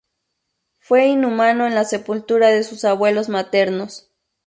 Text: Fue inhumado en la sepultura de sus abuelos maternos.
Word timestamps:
Fue 0.79 1.05
inhumado 1.09 1.67
en 1.67 1.75
la 1.75 1.83
sepultura 1.83 2.47
de 2.47 2.63
sus 2.63 2.85
abuelos 2.85 3.29
maternos. 3.29 4.09